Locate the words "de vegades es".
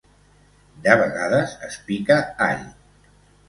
0.87-1.79